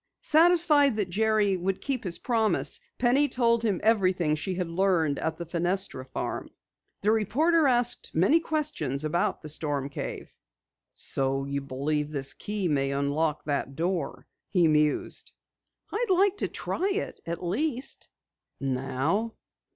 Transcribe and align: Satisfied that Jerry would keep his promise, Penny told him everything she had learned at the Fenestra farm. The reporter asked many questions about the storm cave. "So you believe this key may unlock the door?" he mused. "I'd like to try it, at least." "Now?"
Satisfied 0.23 0.95
that 0.97 1.11
Jerry 1.11 1.55
would 1.55 1.79
keep 1.79 2.03
his 2.05 2.17
promise, 2.17 2.79
Penny 2.97 3.29
told 3.29 3.61
him 3.61 3.79
everything 3.83 4.33
she 4.33 4.55
had 4.55 4.67
learned 4.67 5.19
at 5.19 5.37
the 5.37 5.45
Fenestra 5.45 6.07
farm. 6.07 6.49
The 7.03 7.11
reporter 7.11 7.67
asked 7.67 8.09
many 8.15 8.39
questions 8.39 9.03
about 9.05 9.43
the 9.43 9.49
storm 9.49 9.89
cave. 9.89 10.33
"So 10.95 11.45
you 11.45 11.61
believe 11.61 12.09
this 12.09 12.33
key 12.33 12.67
may 12.67 12.89
unlock 12.89 13.43
the 13.43 13.63
door?" 13.71 14.25
he 14.49 14.67
mused. 14.67 15.33
"I'd 15.91 16.09
like 16.09 16.37
to 16.37 16.47
try 16.47 16.89
it, 16.89 17.21
at 17.27 17.43
least." 17.43 18.07
"Now?" 18.59 19.35